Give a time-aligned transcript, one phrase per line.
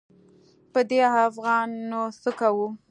[0.71, 2.67] په دې افغان نو څه کوو.